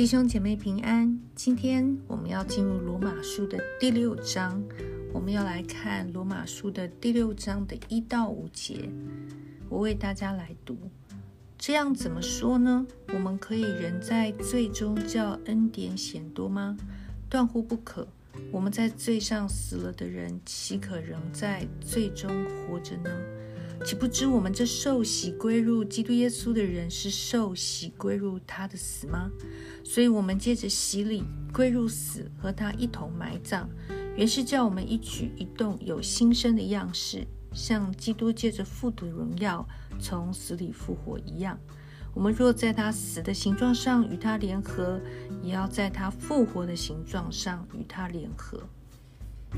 [0.00, 4.64] 弟兄姐妹平安，今天我们要进入罗马书的第六章，
[5.12, 8.88] 我们要来看罗马书的第六章的一到五节。
[9.68, 10.74] 我为大家来读，
[11.58, 12.86] 这样怎么说呢？
[13.12, 16.78] 我们可以人在罪中叫恩典显多吗？
[17.28, 18.08] 断乎不可。
[18.50, 22.30] 我们在罪上死了的人，岂可仍在罪中
[22.66, 23.10] 活着呢？
[23.82, 29.30] 岂不知我们这受洗归入基督耶稣的人，是受洗归入他的死吗？
[29.84, 33.66] 所以，我们借着洗礼归入死，和他一同埋葬，
[34.16, 39.66] 原是叫我们一举一动有新生的样式，像基督借着父的荣耀
[39.98, 41.58] 从死里复活一样。
[42.12, 45.00] 我们若在他死的形状上与他联合，
[45.42, 48.62] 也要在他复活的形状上与他联合。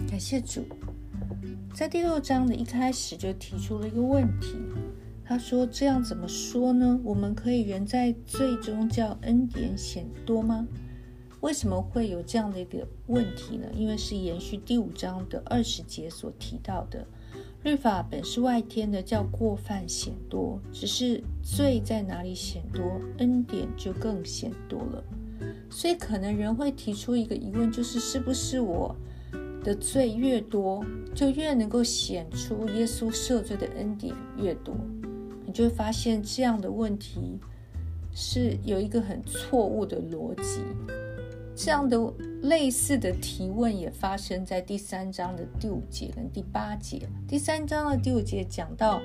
[0.08, 0.64] 感谢主。
[1.74, 4.56] 在第六章的一开始就提出了一个问题，
[5.24, 7.00] 他说：“这样怎么说呢？
[7.02, 10.66] 我们可以人在最终叫恩典显多吗？
[11.40, 13.66] 为什么会有这样的一个问题呢？
[13.74, 17.06] 因为是延续第五章的二十节所提到的，
[17.62, 25.02] 律法本是外天的，叫过犯显多，只是罪在哪里显多，恩典就更显多了。
[25.70, 28.94] 所以可能人会提出一个疑问，就是是不是我？”
[29.62, 34.74] 的罪越多，就越能够显出耶稣赦罪的恩典越多。
[35.46, 37.38] 你就会发现这样的问题
[38.14, 40.62] 是有一个很错误的逻辑。
[41.54, 41.98] 这样的
[42.42, 47.06] 类似的提问也发生在第三章的第五节跟第八节。
[47.28, 49.02] 第三章的第五节讲到：“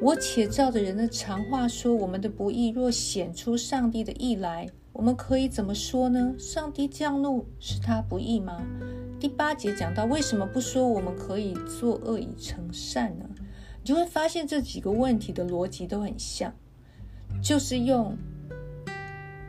[0.00, 6.34] 我且照着人的常话说，我们的不义若显出上帝的义来，我们可以怎么说呢？
[6.38, 8.66] 上帝降怒是他不义吗？”
[9.20, 13.28] 第八节讲到，为什么不说我们可以作恶以成善呢？
[13.80, 16.54] 你就会发现这几个问题的逻辑都很像，
[17.42, 18.16] 就是用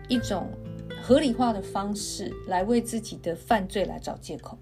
[0.07, 0.47] 一种
[1.03, 4.57] 合理化的方式来为自己的犯罪来找借口。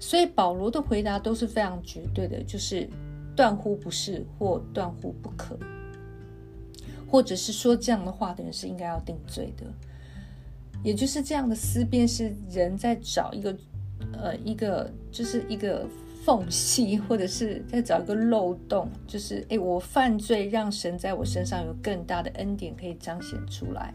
[0.00, 2.88] 所以保罗的回答都是非常绝对的，就是
[3.36, 5.58] 断乎不是或断乎不可，
[7.06, 9.66] 或者是说这样的话的人是应该要定罪的。
[10.82, 13.54] 也就是这样的思辨是人在找一个。
[14.12, 15.86] 呃，一个就是一个
[16.24, 23.92] 缝隙，或者是再找一个漏洞，就是哎，我犯罪让神在我身上有更大的恩典可以彰显出来。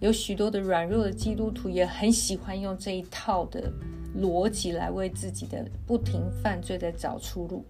[0.00, 3.72] 有许多的软弱的基督徒也很喜欢用这一套的
[4.20, 7.64] 逻辑来为自己的不停犯罪在找出路。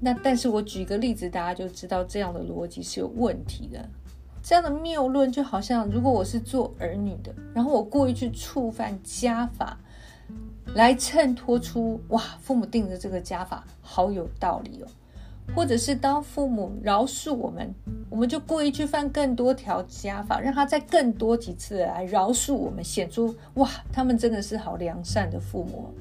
[0.00, 3.88] 那但是我举个例子，大家就知道这样的逻辑是有问题的。
[4.48, 9.76] 这样的谬论就好像，如果我是做儿女的，然后我故意去触犯家法，
[10.72, 14.86] 来衬托出哇，父母定的这个家法好有道理哦。
[15.52, 17.74] 或者是当父母饶恕我们，
[18.08, 25.92] 我们就故意去犯更多条家法，让他再更多几次来饶恕我们，显出哇，他们真的是好良善的父母。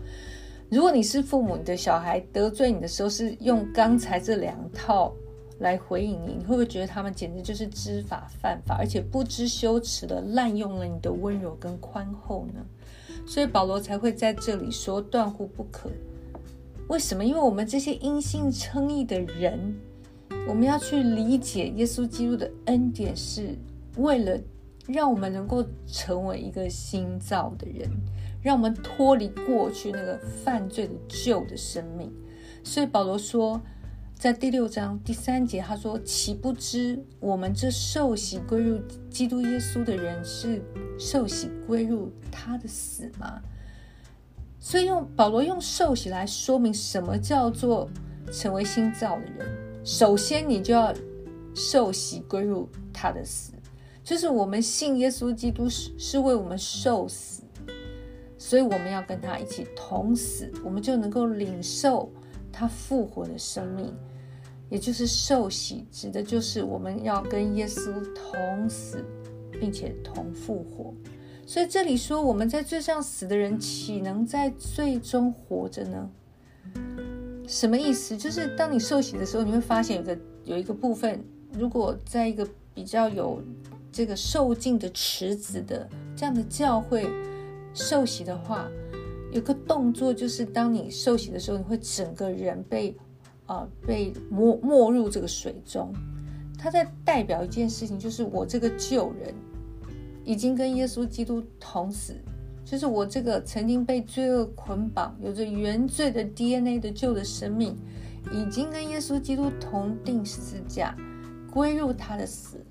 [0.69, 5.11] 如果你是父母，你的小孩得罪你的时候，是用刚才这两套。
[5.59, 12.65] 来回应你，你会不会觉得他们简直就是知法犯法，而且不知羞耻的滥用了你的温柔跟宽厚呢？
[13.25, 15.89] 所以保罗才会在这里说断乎不可。
[16.89, 17.23] 为什么？
[17.23, 19.73] 因为我们这些因信称义的人，
[20.45, 23.57] 我们要去理解耶稣基督的恩典，是
[23.95, 24.37] 为了
[24.87, 27.89] 让我们能够成为一个新造的人，
[28.41, 32.11] 让我们脱离过去那个犯罪的旧的生命。
[32.61, 33.61] 所以保罗说。
[34.17, 40.63] 在第六章第三节，他说：“岂不知我们这受洗归入基督耶稣的人，是
[40.97, 43.41] 受洗归入他的死吗？”
[44.57, 47.87] 所以用保罗用受洗来说明什么叫做
[48.31, 49.47] 成为新造的人。
[49.83, 50.91] 首先，你就要
[51.53, 53.51] 受洗归入他的死，
[54.01, 57.43] 就是我们信耶稣基督是是为我们受死，
[58.39, 62.09] 所以我们要跟他一起同死，我们就能够领受。
[62.57, 63.93] 他复活的生命，
[64.69, 69.03] 也就是受洗，指的就是我们要跟耶稣同死，
[69.59, 70.93] 并且同复活。
[71.45, 76.09] 所以这里说，我们在罪上死的人，岂能在最终活着呢？
[77.45, 78.15] 什么意思？
[78.15, 81.21] 就是当你受洗的时候，你会发现有个有一个部分，
[81.51, 83.41] 如果在一个比较有
[83.91, 87.05] 这个受尽的池子的这样的教会
[87.73, 88.67] 受洗的话。
[89.35, 92.95] 有个动作，就是当你受洗的时候，你会整个人被，
[93.45, 95.91] 啊，被没没入这个水中。
[96.57, 99.35] 它在代表一件事情，就是我这个旧人
[100.23, 102.15] 已经跟耶稣基督同死，
[102.63, 107.75] 就是我这个曾经被罪恶捆绑、有着原罪的 DNA 的旧的生命，
[108.31, 110.95] 已经跟耶稣基督同定十字架，
[111.51, 112.65] 归入他的死。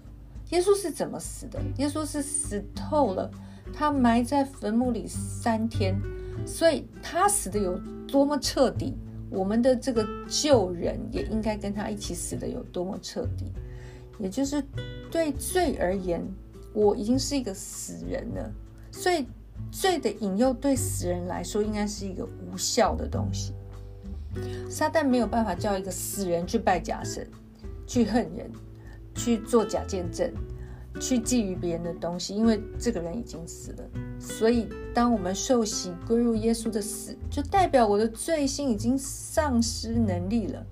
[0.48, 1.60] 耶稣是怎么死的？
[1.76, 3.30] 耶稣是死透了，
[3.70, 5.94] 他埋在坟墓里三天，
[6.46, 8.94] 所以他死的有多么彻底，
[9.30, 13.52] 我们的这个救人也应该跟他一起死的有多么彻底。
[14.18, 14.62] 也就是
[15.10, 16.24] 对罪而言，
[16.72, 18.52] 我已经是一个死人了，
[18.90, 19.26] 所以
[19.70, 23.52] 罪的引诱对死人来说应该是一个无效的东西。
[24.68, 27.26] 撒旦没有办法叫一个死人去拜假神，
[27.86, 28.50] 去恨人。
[29.16, 30.28] 去做假见证，
[31.00, 33.84] 去觊觎别人的东西，因为这个人已经死了。
[34.26, 40.64] 所以，当我们受洗归入耶稣的死，就代表我的罪性已经丧失能力了。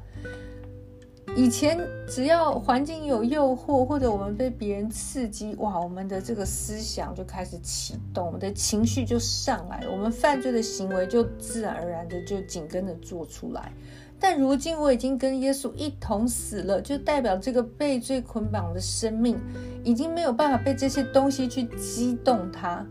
[1.35, 13.73] 以前只要环境有诱惑，或者我们被别人刺激，哇，我们的这个思想就开始启动，我们的情绪就上来了，我们犯罪的行为就自然而然的就紧跟着做出来。
[14.21, 19.41] 但如今我已经跟耶稣一同死了，就代表这个被罪捆绑的生命
[19.83, 22.87] 已经没有办法被这些东西去激动它，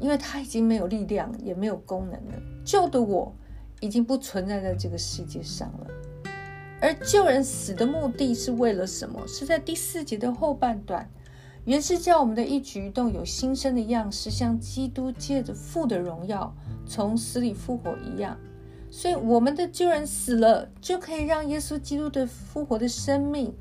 [0.00, 2.42] 因为它已经没有力量，也没有功能了。
[2.64, 3.34] 救的我
[3.80, 5.86] 已经不存在在这个世界上了。
[6.80, 9.26] 而救人死的目的是为了什么？
[9.26, 11.08] 是在第四节的后半段，
[11.64, 16.54] 原是叫我们的一举一动有新生的样式，像基督借着父的荣耀
[16.86, 18.36] 从死里复活一样。
[18.90, 23.52] 所以，我们的旧人死了，就可以让耶稣基督的复活的生命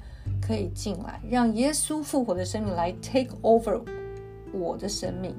[0.45, 3.81] 可以进来，让耶稣复活的生命来 take over
[4.53, 5.35] 我的生命。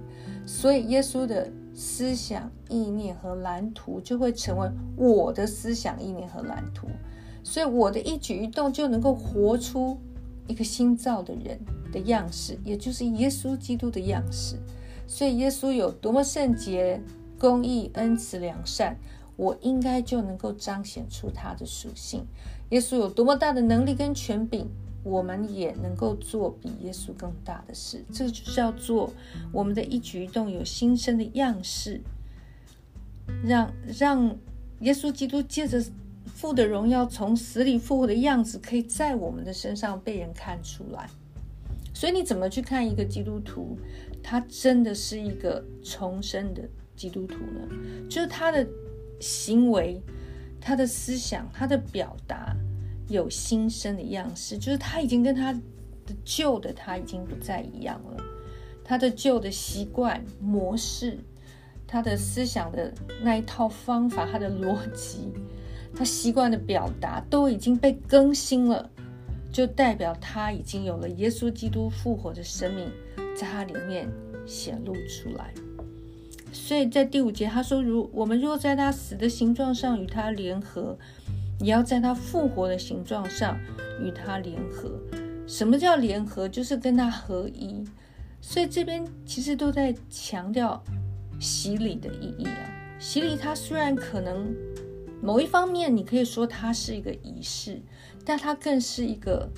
[0.47, 6.87] 所以，耶稣的思想、意念和蓝图就会成为我的思想、意念和蓝图。
[7.43, 9.99] 所以，我的一举一动就能够活出
[10.47, 11.59] 一个新造的人
[11.93, 14.57] 的样式，也就是耶稣基督的样式。
[15.09, 17.03] 所以，耶稣有多么圣洁、
[17.39, 18.97] 公义、恩慈、良善。
[19.39, 22.25] 我应该就能够彰显出他的属性。
[22.71, 24.67] 耶稣有多么大的能力跟权柄，
[25.07, 28.05] 我们也能够做比耶稣更大的事。
[28.13, 29.13] 这就是要做
[29.53, 32.01] 我们的一举一动有新生的样式，
[33.45, 34.37] 让让
[34.81, 35.81] 耶稣基督借着
[36.27, 41.09] 父的荣耀从死里复活的样子，可以在我们的身上被人看出来。
[41.95, 43.79] 所以你怎么去看一个基督徒？
[44.23, 48.09] 他真的是一个重生的基督徒呢？
[48.11, 48.67] 就是他的。
[49.19, 49.99] 行为，
[50.61, 52.55] 他的思想，他的表达
[53.09, 55.61] 有新生的样式，就是他已经跟他的
[56.25, 58.23] 旧的他已经不再一样了。
[58.85, 61.19] 他的旧的习惯模式，
[61.87, 62.93] 他的思想的
[63.23, 65.33] 那一套方法，他的逻辑，
[65.95, 68.89] 他习惯的表达都已经被更新了，
[69.53, 72.89] 就代表他已经有了耶稣基督复活的生命
[73.37, 74.09] 在他里面
[74.47, 75.53] 显露出来。
[76.53, 80.97] 所以在第五节，他说：“如我们若在他死的形状上与他联合，
[81.59, 83.59] 你要在他复活的形状上
[84.01, 84.91] 与他联合。
[85.47, 86.49] 什么叫联合？
[86.49, 87.85] 就是跟他合一。
[88.41, 90.83] 所以这边其实都在强调
[91.41, 92.97] 洗礼的意义啊。
[92.99, 94.55] 洗礼它虽然可能
[95.23, 97.81] 某一方面你可以说它是一个仪式，
[98.25, 99.49] 但它更是一个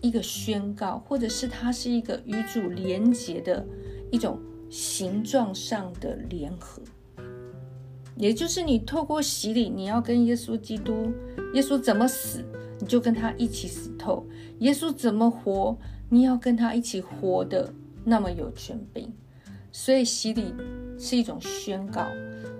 [0.00, 3.66] 一个宣告，或者是它是一个与主连结的
[4.10, 6.82] 一种。”形状上的联合，
[8.16, 11.12] 也就是你透过洗礼，你要跟耶稣基督，
[11.56, 12.44] 耶稣怎么死，
[12.78, 14.22] 你就跟他一起死透；
[14.58, 15.74] 耶稣怎么活，
[16.10, 17.72] 你要跟他一起活的
[18.04, 19.10] 那么有权柄。
[19.72, 20.54] 所以洗礼
[20.98, 22.06] 是一种宣告，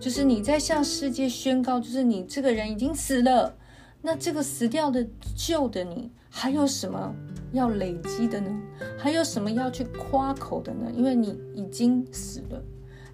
[0.00, 3.54] 就是你在向世界宣告，就是你这个人已经死了，
[4.00, 7.14] 那这个死掉的旧的你还有什么？
[7.52, 8.50] 要累积的呢？
[8.98, 10.90] 还有什么要去夸口的呢？
[10.94, 12.62] 因为你已经死了，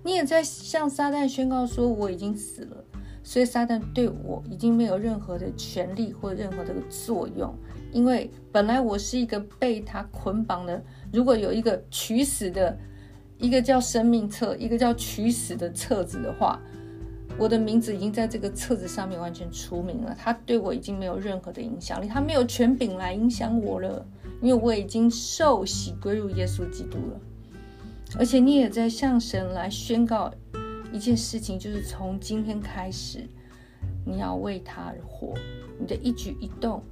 [0.05, 2.85] 你也在向撒旦宣告说我已经死了，
[3.23, 7.55] 所以撒旦对我已经没有任何的权利或任何的作用。
[7.93, 12.76] 因为本来我是一个被他捆绑的，如果有一个取死的，
[13.38, 16.59] 一个叫生命册，一个叫取死的册子的话，
[17.38, 20.17] 我的名字已经在这个册子上面完全出名了。
[20.19, 24.07] 他对我已经没有任何的影响力，他没有权柄来影响我了。
[24.41, 27.21] 因为我已经受洗归入耶稣基督了，
[28.19, 30.33] 而且你也在向神来宣告
[30.93, 33.27] 一件事情，就是从今天开始，
[34.05, 35.35] 你要为他而活，
[35.79, 36.83] 你的一举一动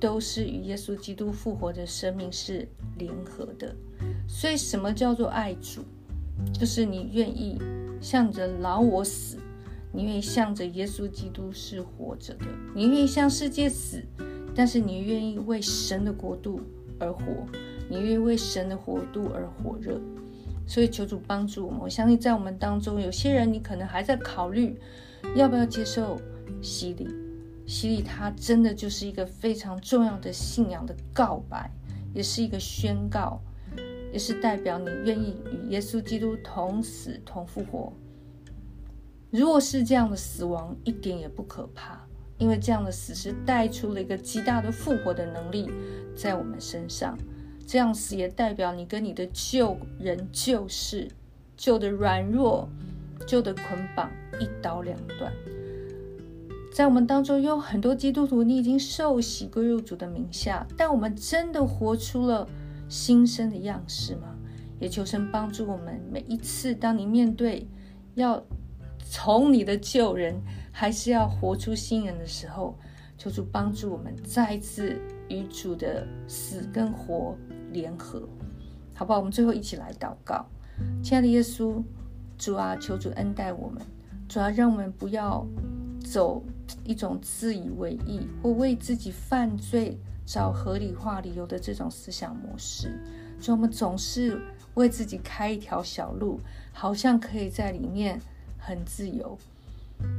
[0.00, 3.74] 都是与耶稣基督复活的生命是联合的。
[4.28, 5.82] 所以，什么叫做爱主？
[6.52, 7.60] 就是你愿意
[8.00, 9.38] 向着老我死，
[9.92, 14.02] 你愿意向着耶稣基督是活着的，你愿意向世界死，
[14.54, 16.60] 但是你愿意为神的国度。
[17.00, 17.22] 而活，
[17.88, 20.00] 你愿意为神的国度而火热，
[20.68, 21.80] 所以求主帮助我们。
[21.80, 24.78] 我相信在我们当中，有些人你可能还在考虑
[25.34, 26.20] 要不要接受
[26.62, 27.08] 洗礼。
[27.66, 31.70] 洗礼它真的就是一个非常重要的信仰的告白，
[32.14, 33.40] 也是一个宣告。
[34.10, 37.92] 也是代表你愿意与耶稣基督同死同复活。
[39.30, 42.00] 如果是这样的死亡，一点也不可怕，
[42.38, 45.70] 因为这样的死是带出了一个极大的复活的能力
[46.16, 47.18] 在我们身上。
[47.68, 51.06] 这样死也代表你跟你的旧人旧事、
[51.54, 52.66] 旧的软弱、
[53.26, 54.10] 旧的捆绑
[54.40, 55.30] 一刀两断。
[56.72, 62.48] 在我们当中有很多基督徒，你已经受洗归入主的名下，但我们真的活出了
[62.88, 64.34] 新生的样式吗？
[64.80, 67.68] 也求神帮助我们，每一次当你面对
[68.14, 68.42] 要
[68.98, 70.40] 从你的旧人，
[70.72, 72.78] 还是要活出新人的时候，
[73.18, 74.98] 求主帮助我们再次
[75.28, 77.36] 与主的死跟活
[77.72, 78.28] 联合，
[78.94, 79.18] 好不好？
[79.18, 80.46] 我们最后一起来祷告，
[81.02, 81.82] 亲爱的耶稣，
[82.36, 83.82] 主啊，求主恩待我们，
[84.28, 85.46] 主啊，让我们不要
[86.04, 86.42] 走。
[86.84, 93.00] 一种自以为意或为自己犯罪找合理化理由的这种思想模式，
[93.40, 94.38] 所以我们总是
[94.74, 96.38] 为自己开一条小路，
[96.74, 98.20] 好像可以在里面
[98.58, 99.38] 很自由。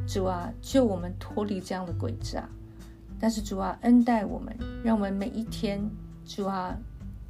[0.08, 2.50] 主啊，救我们脱离这样的诡诈。
[3.20, 5.88] 但是主啊，恩待我们，让我们每一天，
[6.26, 6.76] 主啊，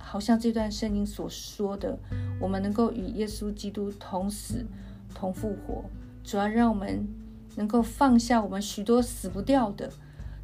[0.10, 1.98] 好像这段圣经所说的，
[2.42, 4.66] 我们能够与耶稣基督同死
[5.14, 5.84] 同复活。
[6.24, 7.08] 主啊，让我们。
[7.56, 9.92] 能够放下我们许多死不掉的，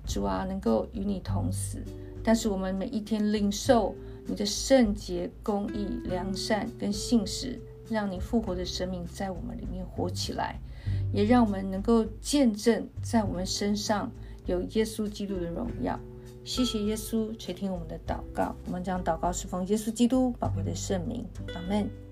[0.06, 1.78] 主啊，能够与你同死。
[2.22, 3.96] 但是我们每一天领受
[4.26, 7.58] 你的圣洁、公义、良善跟信使，
[7.88, 10.60] 让你复活的生命在我们里面活起来，
[11.14, 14.12] 也让我们能够见证在我们身上
[14.46, 15.98] 有耶稣基督的荣耀。
[16.46, 21.26] 谢谢耶稣垂听我们的祷告，我们将祷告是奉耶稣基督宝贵的圣名，
[21.56, 22.05] 阿门。